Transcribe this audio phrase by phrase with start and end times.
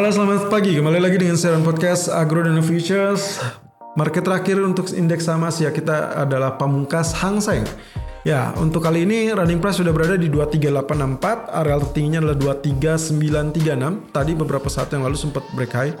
[0.00, 3.36] Halo selamat pagi, kembali lagi dengan siaran podcast Agro Dana Futures
[4.00, 7.68] Market terakhir untuk indeks saham Asia kita adalah pamungkas Hang Seng
[8.24, 14.08] Ya, untuk kali ini running price sudah berada di 23864, areal tertingginya adalah 23936.
[14.08, 15.92] Tadi beberapa saat yang lalu sempat break high.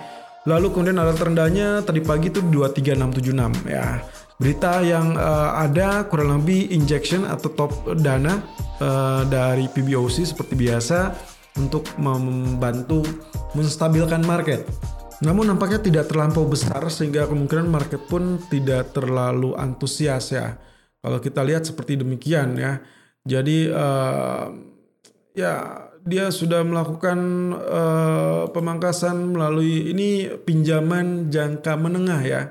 [0.48, 4.00] Lalu kemudian areal terendahnya tadi pagi itu 23676 ya.
[4.40, 8.40] Berita yang uh, ada kurang lebih injection atau top dana
[8.80, 11.12] uh, dari PBOC seperti biasa
[11.58, 13.02] untuk membantu
[13.56, 14.62] menstabilkan market.
[15.20, 20.56] Namun nampaknya tidak terlampau besar sehingga kemungkinan market pun tidak terlalu antusias ya.
[21.00, 22.80] Kalau kita lihat seperti demikian ya.
[23.24, 24.48] Jadi uh,
[25.36, 25.52] ya
[26.00, 27.18] dia sudah melakukan
[27.52, 32.42] uh, pemangkasan melalui ini pinjaman jangka menengah ya.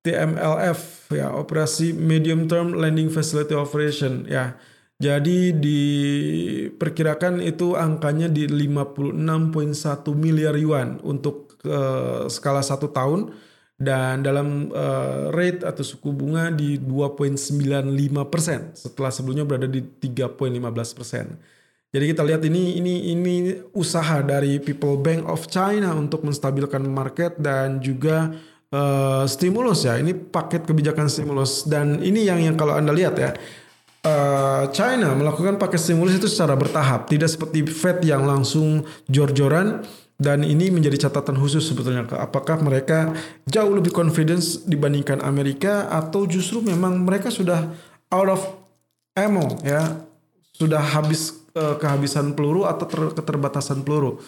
[0.00, 4.56] TMLF ya, operasi medium term lending facility operation ya.
[5.00, 9.16] Jadi diperkirakan itu angkanya di 56.1
[10.12, 13.32] miliar yuan untuk uh, skala satu tahun
[13.80, 20.36] dan dalam uh, rate atau suku bunga di 2.95 persen setelah sebelumnya berada di 3.15
[20.92, 21.32] persen.
[21.90, 27.40] Jadi kita lihat ini ini ini usaha dari People Bank of China untuk menstabilkan market
[27.40, 28.36] dan juga
[28.68, 29.96] uh, stimulus ya.
[29.96, 33.32] Ini paket kebijakan stimulus dan ini yang yang kalau anda lihat ya
[34.04, 39.84] uh, China melakukan paket stimulus itu secara bertahap, tidak seperti Fed yang langsung jor-joran
[40.20, 42.04] dan ini menjadi catatan khusus sebetulnya.
[42.20, 43.16] Apakah mereka
[43.48, 47.72] jauh lebih confidence dibandingkan Amerika atau justru memang mereka sudah
[48.12, 48.42] out of
[49.16, 50.04] ammo ya?
[50.52, 54.20] Sudah habis uh, kehabisan peluru atau ter keterbatasan peluru.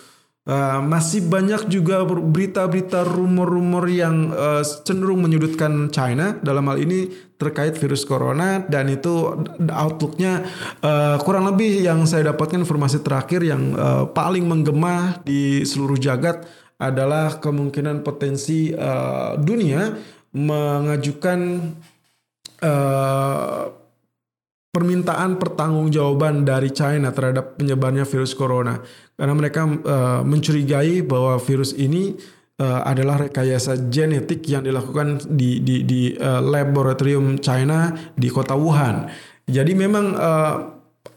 [0.42, 6.34] Uh, masih banyak juga berita-berita rumor-rumor yang uh, cenderung menyudutkan China.
[6.40, 7.06] Dalam hal ini
[7.42, 9.34] terkait virus corona dan itu
[9.66, 10.46] outlooknya
[10.78, 16.46] uh, kurang lebih yang saya dapatkan informasi terakhir yang uh, paling menggema di seluruh jagat
[16.78, 19.94] adalah kemungkinan potensi uh, dunia
[20.32, 21.40] mengajukan
[22.62, 23.62] uh,
[24.72, 28.80] permintaan pertanggungjawaban dari China terhadap penyebarnya virus corona.
[29.14, 32.16] Karena mereka uh, mencurigai bahwa virus ini
[32.62, 39.10] uh, adalah rekayasa genetik yang dilakukan di di di uh, laboratorium China di kota Wuhan.
[39.50, 40.54] Jadi memang uh,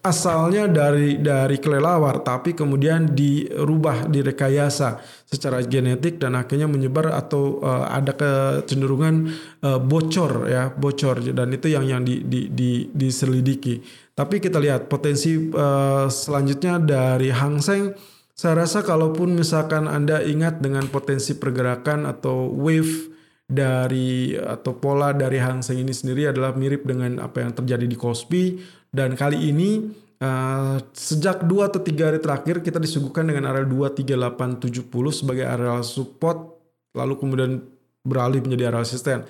[0.06, 7.90] asalnya dari dari kelelawar tapi kemudian dirubah direkayasa secara genetik dan akhirnya menyebar atau uh,
[7.90, 9.34] ada kecenderungan
[9.66, 13.82] uh, bocor ya bocor dan itu yang yang di, di, di, diselidiki
[14.14, 17.98] tapi kita lihat potensi uh, selanjutnya dari Hang Seng
[18.36, 23.16] saya rasa kalaupun misalkan Anda ingat dengan potensi pergerakan atau wave
[23.48, 27.96] dari atau pola dari Hang Seng ini sendiri adalah mirip dengan apa yang terjadi di
[27.96, 28.60] Kospi
[28.92, 29.88] dan kali ini
[30.20, 34.84] uh, sejak 2 atau 3 hari terakhir kita disuguhkan dengan area 23870
[35.16, 36.60] sebagai area support
[36.92, 37.64] lalu kemudian
[38.06, 39.24] beralih menjadi area resisten.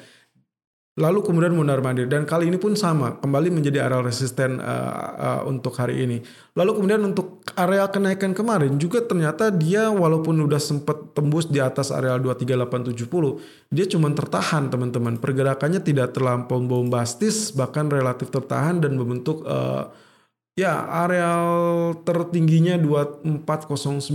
[0.96, 5.42] Lalu kemudian mundar mandir dan kali ini pun sama kembali menjadi area resisten uh, uh,
[5.44, 6.24] untuk hari ini.
[6.56, 11.90] Lalu kemudian untuk area kenaikan kemarin juga ternyata dia walaupun udah sempat tembus di atas
[11.90, 15.18] area 23870 dia cuma tertahan teman-teman.
[15.18, 19.90] Pergerakannya tidak terlampau bombastis bahkan relatif tertahan dan membentuk uh,
[20.56, 24.12] ya areal tertingginya 24096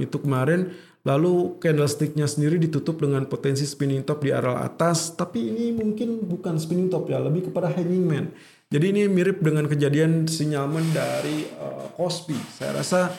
[0.00, 0.72] itu kemarin
[1.06, 6.58] Lalu candlesticknya sendiri ditutup dengan potensi spinning top di area atas, tapi ini mungkin bukan
[6.58, 8.34] spinning top ya, lebih kepada hanging man.
[8.66, 12.34] Jadi ini mirip dengan kejadian sinyalmen dari uh, Kospi.
[12.34, 13.14] Saya rasa,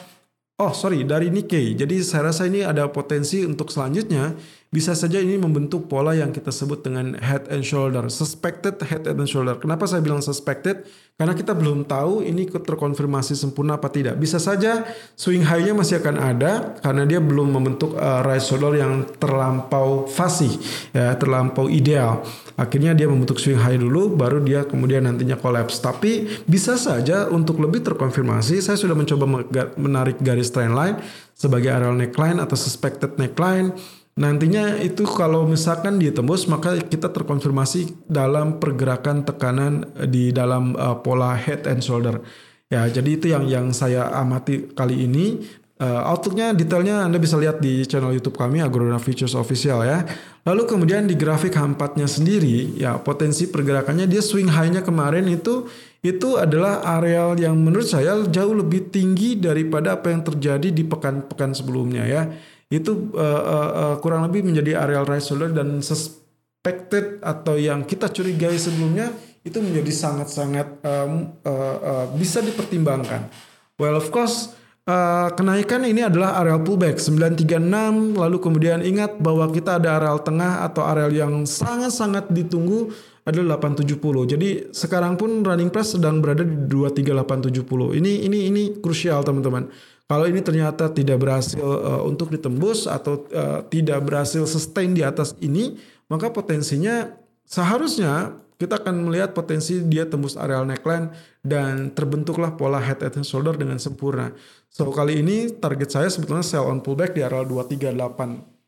[0.60, 1.72] oh sorry dari Nikkei.
[1.72, 4.36] Jadi saya rasa ini ada potensi untuk selanjutnya
[4.68, 9.24] bisa saja ini membentuk pola yang kita sebut dengan head and shoulder, suspected head and
[9.24, 9.56] shoulder.
[9.56, 10.84] Kenapa saya bilang suspected?
[11.16, 14.20] Karena kita belum tahu ini terkonfirmasi sempurna apa tidak.
[14.20, 14.84] Bisa saja
[15.16, 20.52] swing high-nya masih akan ada karena dia belum membentuk uh, right shoulder yang terlampau fasih,
[20.92, 22.22] ya, terlampau ideal.
[22.54, 25.80] Akhirnya dia membentuk swing high dulu, baru dia kemudian nantinya collapse.
[25.80, 29.48] Tapi bisa saja untuk lebih terkonfirmasi, saya sudah mencoba
[29.80, 31.00] menarik garis trend line
[31.38, 33.70] sebagai areal neckline atau suspected neckline
[34.18, 40.98] Nantinya itu kalau misalkan dia tembus maka kita terkonfirmasi dalam pergerakan tekanan di dalam uh,
[40.98, 42.18] pola head and shoulder.
[42.66, 45.46] Ya, jadi itu yang yang saya amati kali ini.
[45.78, 50.02] Uh, outlooknya detailnya Anda bisa lihat di channel YouTube kami Agrodana Futures Official ya.
[50.42, 55.70] Lalu kemudian di grafik H4-nya sendiri ya potensi pergerakannya dia swing high-nya kemarin itu
[56.02, 61.54] itu adalah areal yang menurut saya jauh lebih tinggi daripada apa yang terjadi di pekan-pekan
[61.54, 62.26] sebelumnya ya
[62.68, 68.12] itu uh, uh, uh, kurang lebih menjadi areal right shoulder dan suspected atau yang kita
[68.12, 69.08] curigai sebelumnya
[69.40, 73.32] itu menjadi sangat-sangat um, uh, uh, bisa dipertimbangkan.
[73.80, 74.52] Well of course
[74.84, 80.60] uh, kenaikan ini adalah areal pullback 936 lalu kemudian ingat bahwa kita ada areal tengah
[80.68, 82.92] atau areal yang sangat-sangat ditunggu
[83.28, 84.32] adalah 870.
[84.36, 88.00] Jadi sekarang pun running price sedang berada di 23870.
[88.00, 89.68] Ini ini ini krusial teman-teman.
[90.08, 95.36] Kalau ini ternyata tidak berhasil uh, untuk ditembus atau uh, tidak berhasil sustain di atas
[95.44, 95.76] ini,
[96.08, 97.12] maka potensinya
[97.44, 101.12] seharusnya kita akan melihat potensi dia tembus areal neckline
[101.44, 104.32] dan terbentuklah pola head and shoulder dengan sempurna.
[104.72, 108.58] So kali ini target saya sebetulnya sell on pullback di areal 238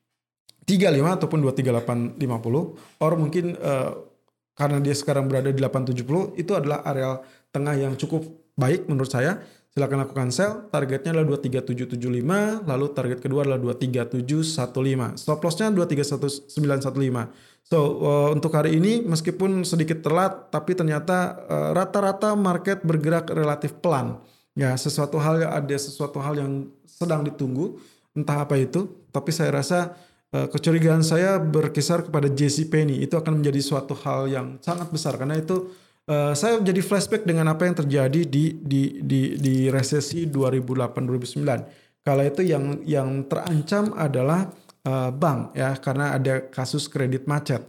[0.69, 3.99] 35 ataupun 23850 or mungkin uh,
[4.55, 9.43] karena dia sekarang berada di 870 itu adalah areal tengah yang cukup baik menurut saya
[9.71, 10.67] silakan lakukan sell.
[10.69, 15.21] Targetnya adalah 23775, lalu target kedua adalah 23715.
[15.23, 16.51] Stop lossnya 231915.
[17.71, 23.79] So uh, untuk hari ini meskipun sedikit telat, tapi ternyata uh, rata-rata market bergerak relatif
[23.79, 24.19] pelan.
[24.59, 27.79] Ya sesuatu hal ada sesuatu hal yang sedang ditunggu,
[28.19, 28.91] entah apa itu.
[29.15, 29.95] Tapi saya rasa
[30.35, 35.15] uh, kecurigaan saya berkisar kepada JC Penny itu akan menjadi suatu hal yang sangat besar
[35.15, 35.71] karena itu
[36.09, 42.01] Uh, saya jadi flashback dengan apa yang terjadi di di di di resesi 2008-2009.
[42.01, 44.49] Kala itu yang yang terancam adalah
[44.89, 47.63] uh, bank ya karena ada kasus kredit macet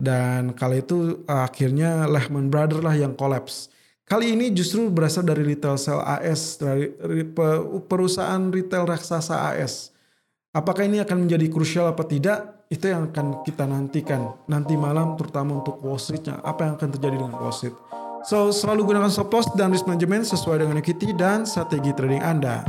[0.00, 3.72] dan kala itu uh, akhirnya Lehman Brothers lah yang kolaps.
[4.04, 6.90] Kali ini justru berasal dari retail sell AS dari
[7.86, 9.94] perusahaan retail raksasa AS.
[10.50, 12.59] Apakah ini akan menjadi krusial apa tidak?
[12.70, 17.18] Itu yang akan kita nantikan nanti malam terutama untuk Wall Street-nya apa yang akan terjadi
[17.18, 17.74] dengan Wall Street.
[18.22, 22.62] So selalu gunakan stop loss dan risk management sesuai dengan equity dan strategi trading Anda.